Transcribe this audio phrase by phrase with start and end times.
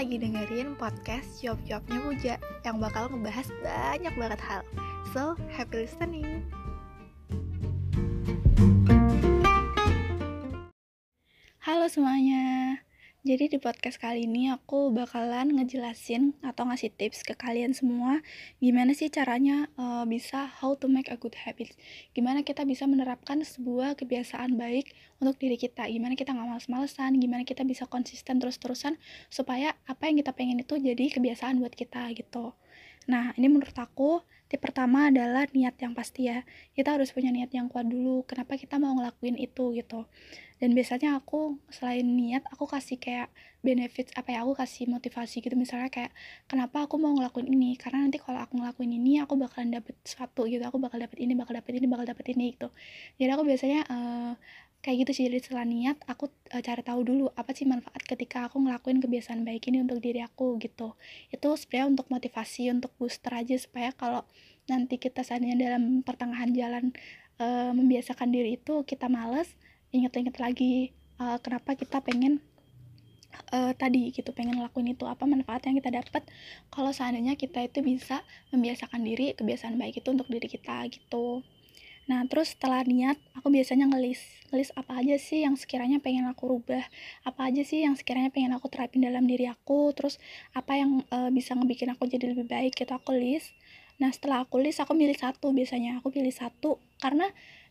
[0.00, 2.34] lagi dengerin podcast Jawab-Jawabnya Puja
[2.64, 4.64] yang bakal ngebahas banyak banget hal.
[5.12, 6.48] So, happy listening!
[11.60, 12.80] Halo semuanya,
[13.20, 18.24] jadi di podcast kali ini aku bakalan ngejelasin atau ngasih tips ke kalian semua
[18.64, 21.76] gimana sih caranya uh, bisa how to make a good habit.
[22.16, 25.84] Gimana kita bisa menerapkan sebuah kebiasaan baik untuk diri kita.
[25.92, 28.96] Gimana kita nggak males-malesan, gimana kita bisa konsisten terus-terusan
[29.28, 32.56] supaya apa yang kita pengen itu jadi kebiasaan buat kita gitu.
[33.08, 36.42] Nah, ini menurut aku tip pertama adalah niat yang pasti ya.
[36.74, 38.26] Kita harus punya niat yang kuat dulu.
[38.26, 40.04] Kenapa kita mau ngelakuin itu gitu
[40.60, 43.32] dan biasanya aku selain niat aku kasih kayak
[43.64, 46.12] benefit apa ya aku kasih motivasi gitu misalnya kayak
[46.44, 50.44] kenapa aku mau ngelakuin ini karena nanti kalau aku ngelakuin ini aku bakalan dapet sesuatu
[50.44, 52.68] gitu aku bakal dapet ini bakal dapet ini bakal dapet ini gitu
[53.16, 54.32] jadi aku biasanya uh,
[54.80, 58.48] kayak gitu sih jadi setelah niat aku uh, cari tahu dulu apa sih manfaat ketika
[58.48, 60.96] aku ngelakuin kebiasaan baik ini untuk diri aku gitu.
[61.28, 64.24] Itu sebenarnya untuk motivasi untuk booster aja supaya kalau
[64.68, 66.84] nanti kita seandainya dalam pertengahan jalan
[67.42, 69.52] uh, membiasakan diri itu kita males
[69.92, 72.40] inget-inget lagi uh, kenapa kita pengen
[73.52, 76.22] uh, tadi gitu pengen ngelakuin itu apa manfaat yang kita dapat
[76.70, 78.22] kalau seandainya kita itu bisa
[78.54, 81.42] membiasakan diri kebiasaan baik itu untuk diri kita gitu
[82.10, 84.18] nah terus setelah niat aku biasanya ngelis
[84.50, 86.82] ngelis apa aja sih yang sekiranya pengen aku rubah?
[87.22, 89.94] Apa aja sih yang sekiranya pengen aku terapin dalam diri aku?
[89.94, 90.18] Terus
[90.50, 93.54] apa yang uh, bisa ngebikin aku jadi lebih baik gitu aku list.
[94.02, 96.02] Nah setelah aku list aku milih satu biasanya.
[96.02, 97.30] Aku pilih satu karena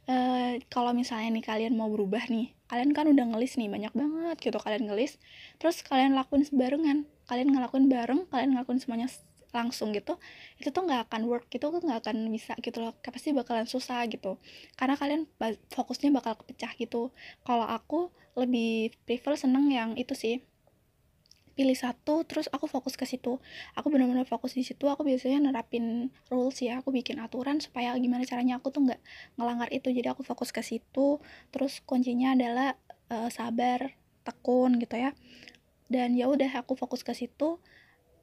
[0.09, 4.41] Uh, kalau misalnya nih kalian mau berubah nih kalian kan udah ngelis nih banyak banget
[4.41, 5.21] gitu kalian ngelis.
[5.61, 7.05] Terus kalian lakuin sebarengan.
[7.29, 9.05] Kalian ngelakuin bareng kalian ngelakuin semuanya
[9.49, 10.21] langsung gitu
[10.61, 14.05] itu tuh nggak akan work gitu tuh nggak akan bisa gitu loh pasti bakalan susah
[14.11, 14.37] gitu.
[14.77, 15.25] Karena kalian
[15.73, 17.09] fokusnya bakal kepecah gitu.
[17.43, 20.45] Kalau aku lebih prefer seneng yang itu sih
[21.59, 23.35] pilih satu terus aku fokus ke situ.
[23.75, 28.23] Aku benar-benar fokus di situ aku biasanya nerapin rules ya aku bikin aturan supaya gimana
[28.23, 29.01] caranya aku tuh nggak
[29.35, 29.91] ngelanggar itu.
[29.91, 31.19] Jadi aku fokus ke situ
[31.51, 32.79] terus kuncinya adalah
[33.11, 33.91] uh, sabar
[34.23, 35.11] tekun gitu ya.
[35.91, 37.59] Dan ya udah aku fokus ke situ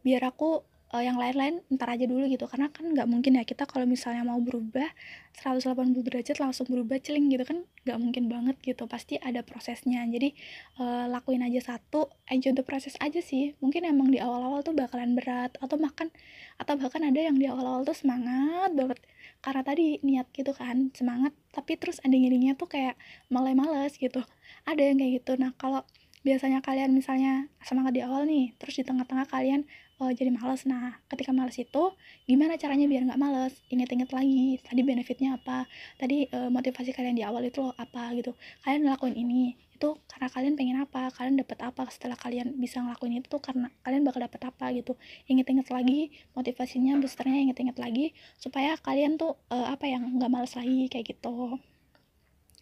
[0.01, 0.65] biar aku
[0.97, 2.49] uh, yang lain-lain ntar aja dulu gitu.
[2.49, 4.89] Karena kan nggak mungkin ya kita kalau misalnya mau berubah
[5.37, 8.89] 180 derajat langsung berubah celing gitu kan nggak mungkin banget gitu.
[8.89, 10.01] Pasti ada prosesnya.
[10.09, 10.33] Jadi
[10.81, 13.53] uh, lakuin aja satu enjoy the process aja sih.
[13.61, 16.09] Mungkin emang di awal-awal tuh bakalan berat atau makan
[16.57, 18.99] atau bahkan ada yang di awal-awal tuh semangat banget.
[19.45, 22.97] Karena tadi niat gitu kan semangat tapi terus ending-endingnya tuh kayak
[23.29, 24.25] malah males gitu.
[24.65, 25.37] Ada yang kayak gitu.
[25.37, 25.85] Nah kalau
[26.27, 29.63] biasanya kalian misalnya semangat di awal nih terus di tengah-tengah kalian
[30.01, 30.63] oh, jadi males.
[30.69, 31.83] Nah ketika males itu
[32.29, 33.55] gimana caranya biar nggak males?
[33.73, 35.65] Inget-inget lagi tadi benefitnya apa?
[35.97, 38.37] Tadi uh, motivasi kalian di awal itu loh apa gitu.
[38.65, 41.13] Kalian ngelakuin ini itu karena kalian pengen apa?
[41.13, 41.89] Kalian dapat apa?
[41.89, 44.93] Setelah kalian bisa ngelakuin itu tuh karena kalian bakal dapat apa gitu.
[45.29, 50.89] Inget-inget lagi motivasinya boosternya inget-inget lagi supaya kalian tuh uh, apa yang nggak males lagi
[50.93, 51.61] kayak gitu.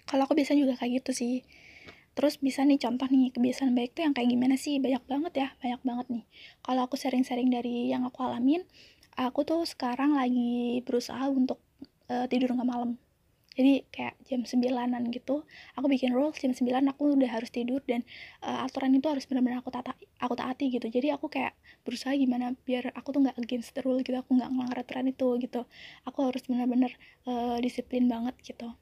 [0.05, 1.34] Kalau aku bisa juga kayak gitu sih
[2.14, 4.78] Terus bisa nih contoh nih kebiasaan baik tuh yang kayak gimana sih?
[4.78, 6.25] Banyak banget ya, banyak banget nih.
[6.62, 8.62] Kalau aku sering-sering dari yang aku alamin,
[9.19, 11.58] aku tuh sekarang lagi berusaha untuk
[12.10, 12.94] uh, tidur nggak malam.
[13.54, 15.47] Jadi kayak jam 9-an gitu,
[15.78, 18.02] aku bikin rules jam 9 aku udah harus tidur dan
[18.42, 20.91] uh, aturan itu harus benar-benar aku tata aku taati gitu.
[20.91, 21.54] Jadi aku kayak
[21.86, 25.38] berusaha gimana biar aku tuh nggak against the rule gitu, aku nggak ngelanggar aturan itu
[25.38, 25.70] gitu.
[26.02, 26.98] Aku harus benar-benar
[27.31, 28.75] uh, disiplin banget gitu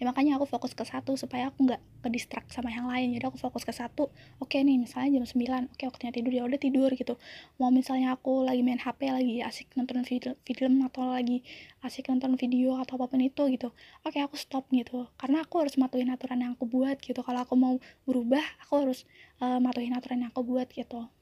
[0.00, 3.12] ya makanya aku fokus ke satu supaya aku nggak ke distract sama yang lain.
[3.12, 4.08] Jadi aku fokus ke satu
[4.40, 5.36] oke okay nih misalnya jam 9
[5.68, 7.20] oke okay, waktunya tidur ya udah tidur gitu.
[7.60, 11.44] Mau misalnya aku lagi main HP lagi asik nonton film atau lagi
[11.84, 13.68] asik nonton video atau apa pun itu gitu
[14.00, 15.04] oke okay, aku stop gitu.
[15.20, 17.20] Karena aku harus matuhin aturan yang aku buat gitu.
[17.20, 17.76] Kalau aku mau
[18.08, 19.04] berubah aku harus
[19.44, 21.12] uh, matuhin aturan yang aku buat gitu.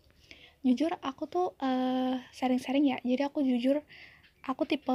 [0.62, 2.98] Jujur aku tuh uh, sharing-sharing ya.
[3.02, 3.82] Jadi aku jujur
[4.46, 4.94] aku tipe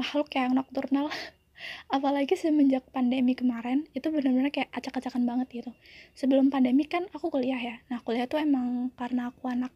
[0.00, 1.12] makhluk yang nocturnal
[1.88, 5.70] apalagi semenjak pandemi kemarin itu benar-benar kayak acak-acakan banget gitu.
[6.16, 7.76] Sebelum pandemi kan aku kuliah ya.
[7.90, 9.72] Nah kuliah tuh emang karena aku anak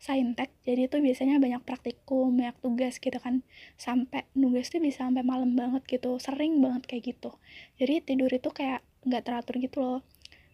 [0.00, 3.44] saintek jadi itu biasanya banyak praktikum banyak tugas gitu kan.
[3.76, 7.36] Sampai nugas tuh bisa sampai malam banget gitu sering banget kayak gitu.
[7.76, 10.00] Jadi tidur itu kayak nggak teratur gitu loh.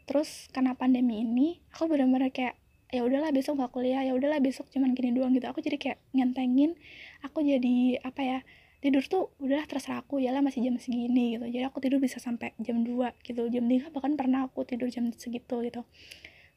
[0.07, 2.59] Terus karena pandemi ini aku benar-benar kayak
[2.95, 5.47] ya udahlah besok gak kuliah ya udahlah besok cuman gini doang gitu.
[5.51, 6.79] Aku jadi kayak ngentengin
[7.23, 8.39] aku jadi apa ya
[8.87, 11.51] tidur tuh udah terserah aku ya lah masih jam segini gitu.
[11.51, 12.95] Jadi aku tidur bisa sampai jam 2
[13.27, 15.83] gitu jam 3 bahkan pernah aku tidur jam segitu gitu.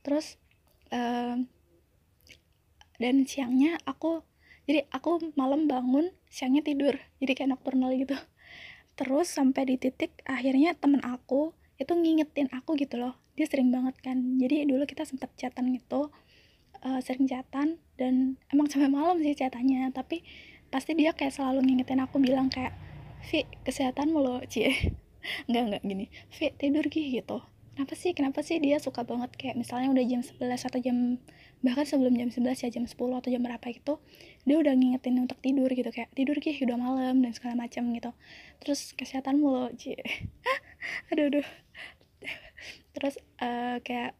[0.05, 0.37] Terus
[0.93, 1.41] uh,
[3.01, 4.21] dan siangnya aku
[4.69, 8.13] jadi aku malam bangun siangnya tidur jadi kayak nocturnal gitu.
[8.93, 13.17] Terus sampai di titik akhirnya temen aku itu ngingetin aku gitu loh.
[13.33, 14.37] Dia sering banget kan.
[14.37, 16.13] Jadi dulu kita sempet chatan gitu
[16.85, 19.89] uh, sering chatan dan emang sampai malam sih chatannya.
[19.95, 20.21] Tapi
[20.69, 22.73] pasti dia kayak selalu ngingetin aku bilang kayak
[23.29, 24.95] Vi kesehatan lo cie.
[25.51, 26.05] Nggak nggak gini
[26.37, 27.43] Vi tidur gih gitu.
[27.75, 28.11] Kenapa sih?
[28.11, 28.59] Kenapa sih?
[28.59, 31.15] Dia suka banget kayak misalnya udah jam 11 atau jam
[31.63, 33.99] bahkan sebelum jam 11 ya jam 10 atau jam berapa gitu
[34.47, 38.11] dia udah ngingetin untuk tidur gitu kayak tidur gih udah malam dan segala macam gitu.
[38.63, 39.99] Terus kesehatan mulu cie.
[41.11, 41.47] Aduh aduh.
[42.95, 44.15] Terus uh, kayak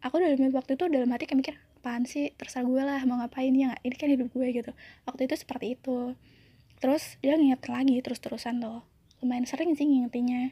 [0.00, 3.54] aku dalam waktu itu dalam hati kayak mikir apaan sih terserah gue lah mau ngapain
[3.54, 4.74] ya ini kan hidup gue gitu.
[5.06, 6.18] Waktu itu seperti itu.
[6.82, 8.82] Terus dia nginget lagi terus-terusan tuh.
[9.22, 10.50] Lumayan sering sih ngingetinnya.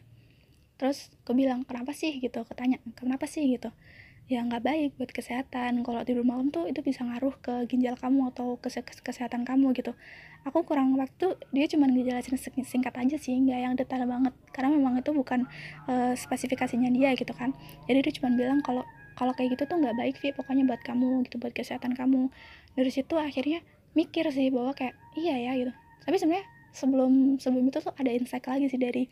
[0.78, 2.22] Terus gue bilang kenapa sih?
[2.22, 2.46] gitu.
[2.46, 3.42] Ketanya kenapa sih?
[3.50, 3.74] gitu.
[4.26, 5.86] Ya nggak baik buat kesehatan.
[5.86, 8.70] Kalau tidur malam tuh itu bisa ngaruh ke ginjal kamu atau ke
[9.02, 9.94] kesehatan kamu gitu.
[10.46, 14.34] Aku kurang waktu dia cuma ngejelasin singkat aja sih nggak yang detail banget.
[14.50, 15.46] Karena memang itu bukan
[15.90, 17.54] uh, spesifikasinya dia gitu kan.
[17.86, 18.82] Jadi dia cuma bilang kalau
[19.16, 22.28] kalau kayak gitu tuh nggak baik sih pokoknya buat kamu gitu buat kesehatan kamu.
[22.76, 23.64] Dari situ akhirnya
[23.96, 25.72] mikir sih bahwa kayak iya ya gitu.
[26.04, 26.46] Tapi sebenarnya
[26.76, 29.08] sebelum sebelum itu tuh ada insight lagi sih dari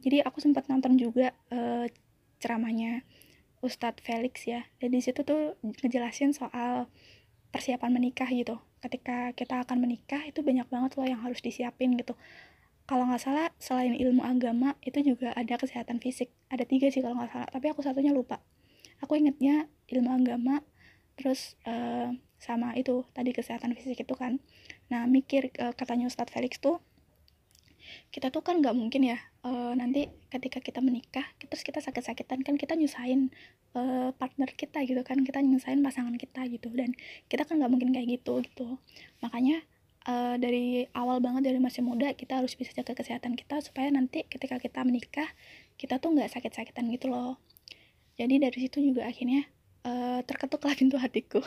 [0.00, 1.84] jadi aku sempat nonton juga uh,
[2.40, 3.04] ceramahnya
[3.60, 4.64] Ustadz Felix ya.
[4.80, 6.88] Dan di situ tuh ngejelasin soal
[7.52, 8.56] persiapan menikah gitu.
[8.80, 12.16] Ketika kita akan menikah itu banyak banget loh yang harus disiapin gitu.
[12.88, 16.32] Kalau nggak salah selain ilmu agama itu juga ada kesehatan fisik.
[16.48, 18.40] Ada tiga sih kalau nggak salah tapi aku satunya lupa
[19.04, 20.64] aku ingetnya ilmu agama
[21.14, 22.10] terus uh,
[22.40, 24.42] sama itu tadi kesehatan fisik itu kan.
[24.90, 26.82] Nah mikir uh, katanya Ustadz Felix tuh
[28.10, 32.56] kita tuh kan nggak mungkin ya uh, nanti ketika kita menikah terus kita sakit-sakitan kan
[32.56, 33.28] kita nyusahin
[33.76, 36.96] uh, partner kita gitu kan kita nyusahin pasangan kita gitu dan
[37.28, 38.80] kita kan nggak mungkin kayak gitu gitu.
[39.20, 39.62] Makanya
[40.08, 44.24] uh, dari awal banget dari masih muda kita harus bisa jaga kesehatan kita supaya nanti
[44.28, 45.28] ketika kita menikah
[45.80, 47.40] kita tuh nggak sakit-sakitan gitu loh
[48.14, 49.46] jadi dari situ juga akhirnya
[49.84, 51.40] uh, terketuklah pintu hatiku.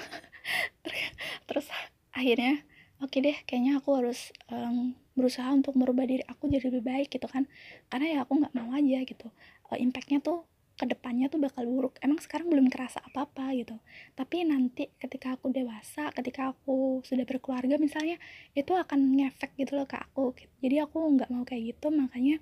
[1.48, 1.68] Terus
[2.12, 2.64] akhirnya
[2.98, 7.08] oke okay deh kayaknya aku harus um, berusaha untuk merubah diri aku jadi lebih baik
[7.12, 7.48] gitu kan.
[7.92, 9.28] Karena ya aku nggak mau aja gitu.
[9.72, 10.44] Uh, impactnya tuh
[10.78, 11.98] ke depannya tuh bakal buruk.
[12.06, 13.74] Emang sekarang belum kerasa apa-apa gitu.
[14.14, 18.22] Tapi nanti ketika aku dewasa ketika aku sudah berkeluarga misalnya
[18.54, 20.38] itu akan ngefek gitu loh ke aku.
[20.62, 21.90] Jadi aku nggak mau kayak gitu.
[21.90, 22.38] Makanya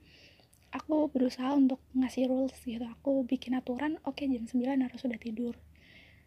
[0.75, 2.83] aku berusaha untuk ngasih rules gitu.
[2.99, 5.55] Aku bikin aturan oke okay, jam 9 harus sudah tidur.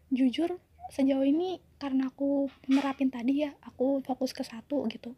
[0.09, 0.57] Jujur
[0.89, 5.13] sejauh ini karena aku nerapin tadi ya aku fokus ke satu gitu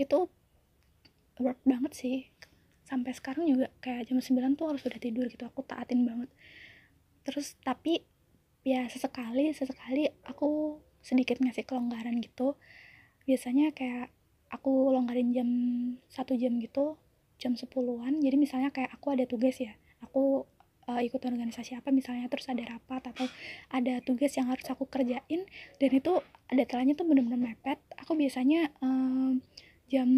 [0.00, 0.18] itu
[1.36, 2.18] work banget sih.
[2.88, 6.32] Sampai sekarang juga kayak jam 9 tuh harus udah tidur gitu aku taatin banget.
[7.28, 8.02] Terus tapi
[8.64, 12.56] ya sesekali sesekali aku sedikit ngasih kelonggaran gitu.
[13.28, 14.08] Biasanya kayak
[14.52, 15.48] aku longgarin jam
[16.12, 17.00] satu jam gitu
[17.42, 20.46] jam 10-an jadi misalnya kayak aku ada tugas ya aku
[20.88, 23.26] uh, ikut organisasi apa misalnya terus ada rapat atau
[23.70, 25.46] ada tugas yang harus aku kerjain
[25.78, 27.78] dan itu deadline-nya tuh bener-bener mepet.
[28.02, 29.40] Aku biasanya um,
[29.86, 30.08] jam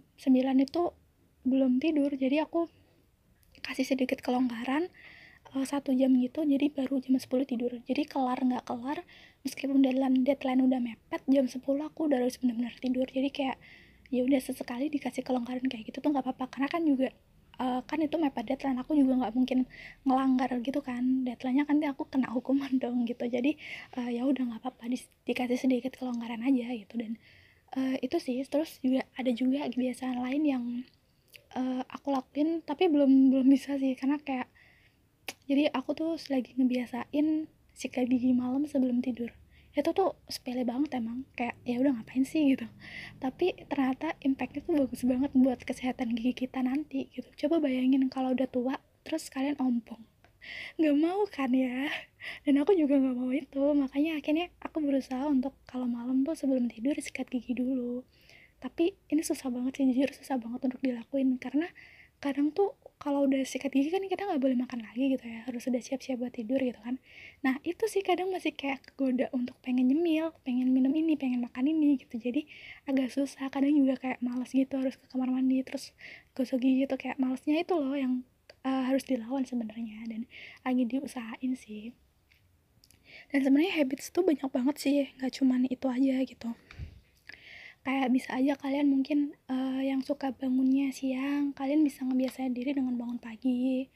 [0.00, 0.82] 9 itu
[1.44, 2.72] belum tidur jadi aku
[3.60, 4.88] kasih sedikit kelonggaran
[5.52, 7.72] uh, satu jam gitu jadi baru jam 10 tidur.
[7.84, 9.04] Jadi kelar nggak kelar
[9.44, 13.06] meskipun deadline deadline udah mepet jam 10 aku udah harus benar-benar tidur.
[13.08, 13.56] Jadi kayak
[14.12, 16.44] ya udah sesekali dikasih kelonggaran kayak gitu tuh nggak apa-apa.
[16.50, 17.08] Karena kan juga
[17.60, 19.58] uh, kan itu mepet deadline aku juga nggak mungkin
[20.06, 21.24] ngelanggar gitu kan.
[21.26, 23.24] Deadline-nya kan aku kena hukuman dong gitu.
[23.26, 23.56] Jadi
[23.98, 26.94] uh, ya udah nggak apa-apa di, dikasih sedikit kelonggaran aja gitu.
[26.98, 27.16] Dan
[27.76, 30.64] uh, itu sih terus juga ada juga kebiasaan lain yang
[31.56, 33.94] uh, aku lakuin tapi belum belum bisa sih.
[33.94, 34.48] Karena kayak
[35.48, 39.34] jadi aku tuh lagi ngebiasain sikat gigi malam sebelum tidur
[39.74, 41.26] itu tuh sepele banget emang.
[41.34, 42.54] Kayak ya udah ngapain sih?
[42.54, 42.66] gitu.
[43.18, 47.26] Tapi ternyata impactnya tuh bagus banget buat kesehatan gigi kita nanti gitu.
[47.46, 50.00] Coba bayangin kalau udah tua terus kalian ompong.
[50.78, 51.90] Nggak mau kan ya?
[52.44, 53.64] Dan aku juga nggak mau itu.
[53.74, 58.06] Makanya akhirnya aku berusaha untuk kalau malam tuh sebelum tidur sikat gigi dulu.
[58.62, 61.36] Tapi ini susah banget sih jujur susah banget untuk dilakuin.
[61.42, 61.66] Karena
[62.22, 65.60] kadang tuh kalau udah sikat gigi kan kita nggak boleh makan lagi gitu ya harus
[65.68, 66.96] sudah siap-siap buat tidur gitu kan.
[67.44, 71.68] Nah itu sih kadang masih kayak kegoda untuk pengen nyemil pengen minum ini pengen makan
[71.68, 72.16] ini gitu.
[72.16, 72.48] Jadi
[72.88, 75.92] agak susah kadang juga kayak males gitu harus ke kamar mandi terus
[76.32, 78.24] gosok gigi gitu kayak malesnya itu loh yang
[78.64, 80.24] uh, harus dilawan sebenarnya dan
[80.64, 81.92] lagi diusahain sih.
[83.28, 86.56] Dan sebenarnya habits tuh banyak banget sih nggak cuman itu aja gitu
[87.84, 92.96] kayak bisa aja kalian mungkin uh, yang suka bangunnya siang kalian bisa ngebiasain diri dengan
[92.96, 93.92] bangun pagi.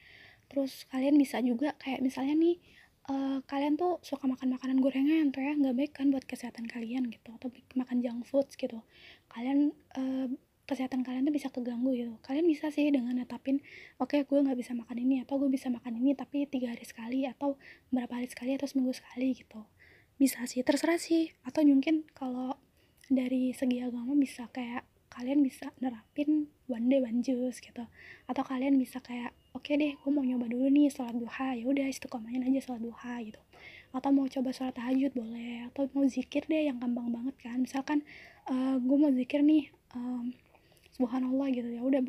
[0.49, 2.61] Terus kalian bisa juga kayak misalnya nih
[3.09, 7.09] uh, kalian tuh suka makan makanan gorengan tuh ya nggak baik kan buat kesehatan kalian
[7.09, 8.85] gitu atau makan junk foods gitu.
[9.33, 10.29] Kalian uh,
[10.69, 12.13] kesehatan kalian tuh bisa keganggu gitu.
[12.21, 13.57] Kalian bisa sih dengan netapin
[13.97, 16.85] oke okay, gue nggak bisa makan ini atau gue bisa makan ini tapi tiga hari
[16.85, 17.57] sekali atau
[17.89, 19.65] berapa hari sekali atau seminggu sekali gitu.
[20.21, 21.33] Bisa sih terserah sih.
[21.41, 22.53] Atau mungkin kalau
[23.09, 27.83] dari segi agama bisa kayak kalian bisa nerapin one day one juice gitu.
[28.29, 31.57] Atau kalian bisa kayak oke okay deh gue mau nyoba dulu nih sholat duha.
[31.57, 33.41] Ya udah istiqomahin aja sholat duha gitu.
[33.89, 35.67] Atau mau coba sholat tahajud boleh.
[35.73, 37.57] Atau mau zikir deh yang gampang banget kan.
[37.59, 38.05] Misalkan
[38.47, 40.31] uh, eh, gue mau zikir nih um,
[40.93, 41.67] subhanallah gitu.
[41.67, 42.01] Ya udah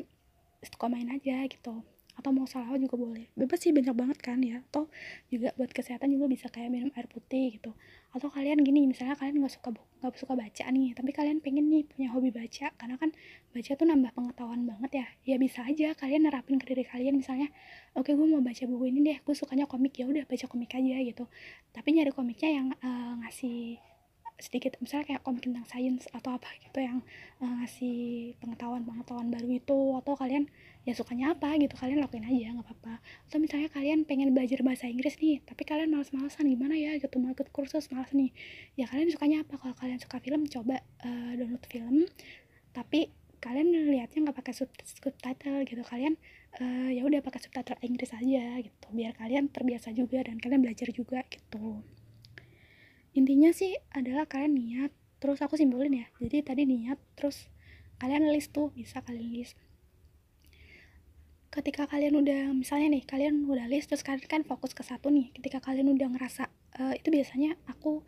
[0.61, 1.81] istiqomahin aja gitu.
[2.13, 3.25] Atau mau salawat juga boleh.
[3.33, 4.61] Bebas sih banyak banget kan ya.
[4.69, 4.93] Atau
[5.33, 7.73] juga buat kesehatan juga bisa kayak minum air putih gitu.
[8.13, 11.85] Atau kalian gini misalnya kalian nggak suka nggak suka baca nih tapi kalian pengen nih
[11.85, 13.13] punya hobi baca karena kan
[13.53, 15.07] baca tuh nambah pengetahuan banget ya.
[15.29, 17.53] Ya bisa aja kalian nerapin ke diri kalian misalnya
[17.93, 19.93] oke okay, gue mau baca buku ini deh gue sukanya komik.
[20.01, 21.29] Ya udah baca komik aja gitu.
[21.69, 23.77] Tapi nyari komiknya yang uh, ngasih
[24.41, 26.99] sedikit misalnya kayak komik tentang sains atau apa gitu yang
[27.39, 30.49] uh, ngasih pengetahuan-pengetahuan baru itu atau kalian
[30.81, 32.93] ya sukanya apa gitu kalian lakuin aja nggak apa-apa.
[33.29, 37.29] Atau misalnya kalian pengen belajar bahasa Inggris nih tapi kalian males-malesan gimana ya gitu mau
[37.31, 38.33] ikut kursus malas nih.
[38.75, 39.61] Ya kalian sukanya apa?
[39.61, 42.09] Kalau kalian suka film coba uh, download film.
[42.73, 46.13] Tapi kalian lihatnya nggak pakai subtitle gitu kalian
[46.61, 50.93] uh, ya udah pakai subtitle Inggris aja gitu biar kalian terbiasa juga dan kalian belajar
[50.93, 51.81] juga gitu
[53.11, 54.91] intinya sih adalah kalian niat
[55.21, 57.51] terus aku simbolin ya jadi tadi niat terus
[58.01, 59.53] kalian list tuh bisa kalian list.
[61.53, 65.29] Ketika kalian udah misalnya nih kalian udah list terus kalian kan fokus ke satu nih
[65.37, 66.49] ketika kalian udah ngerasa
[66.81, 68.01] uh, itu biasanya aku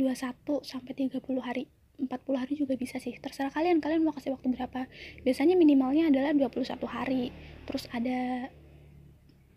[0.00, 4.48] 21 sampai 30 hari 40 hari juga bisa sih terserah kalian kalian mau kasih waktu
[4.48, 4.88] berapa.
[5.28, 7.36] Biasanya minimalnya adalah 21 hari
[7.68, 8.48] terus ada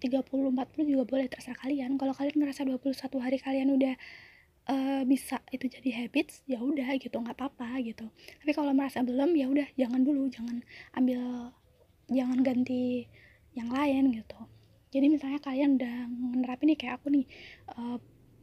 [0.03, 1.95] 30 40 juga boleh terserah kalian.
[1.95, 2.91] Kalau kalian ngerasa 21
[3.23, 3.95] hari kalian udah
[4.69, 8.05] uh, bisa itu jadi habits ya udah gitu nggak apa-apa gitu.
[8.39, 10.61] Tapi kalau merasa belum ya udah jangan dulu jangan
[10.93, 11.51] ambil
[12.07, 13.09] jangan ganti
[13.57, 14.39] yang lain gitu.
[14.89, 17.25] Jadi misalnya kalian udah menerapin nih kayak aku nih
[17.77, 17.97] uh,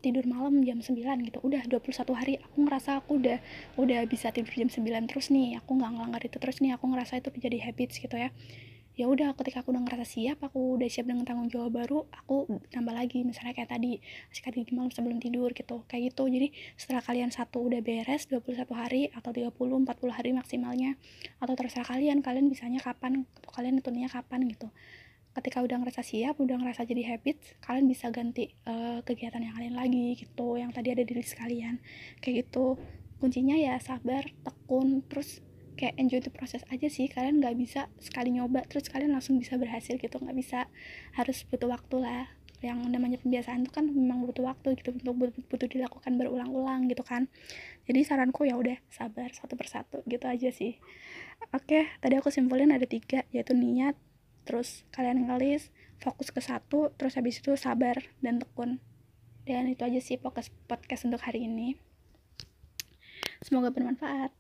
[0.04, 0.94] tidur malam jam 9
[1.26, 3.42] gitu udah 21 hari aku ngerasa aku udah
[3.74, 7.18] udah bisa tidur jam 9 terus nih aku nggak ngelanggar itu terus nih aku ngerasa
[7.18, 8.30] itu menjadi habits gitu ya
[8.96, 12.48] ya udah ketika aku udah ngerasa siap aku udah siap dengan tanggung jawab baru aku
[12.72, 14.00] tambah lagi misalnya kayak tadi
[14.32, 16.24] sikat gigi malam sebelum tidur gitu kayak gitu.
[16.24, 16.48] Jadi
[16.80, 20.96] setelah kalian satu udah beres 21 hari atau 30 40 hari maksimalnya
[21.44, 24.72] atau terserah kalian kalian bisanya kapan atau kalian hitungnya kapan gitu.
[25.36, 29.76] Ketika udah ngerasa siap udah ngerasa jadi habit kalian bisa ganti uh, kegiatan yang lain
[29.76, 31.84] lagi gitu yang tadi ada di list kalian
[32.24, 32.80] kayak gitu.
[33.20, 35.44] Kuncinya ya sabar tekun terus
[35.76, 37.06] kayak enjoy the process aja sih.
[37.06, 40.16] Kalian nggak bisa sekali nyoba terus kalian langsung bisa berhasil gitu.
[40.16, 40.58] Nggak bisa
[41.14, 42.24] harus butuh waktu lah.
[42.64, 47.28] Yang namanya pembiasaan itu kan memang butuh waktu gitu untuk butuh, dilakukan berulang-ulang gitu kan.
[47.84, 50.80] Jadi saranku ya udah sabar satu persatu gitu aja sih.
[51.52, 53.94] Oke tadi aku simpulin ada tiga yaitu niat
[54.48, 55.68] terus kalian ngelis
[56.00, 58.80] fokus ke satu terus habis itu sabar dan tekun.
[59.46, 61.76] Dan itu aja sih podcast podcast untuk hari ini.
[63.44, 64.32] Semoga bermanfaat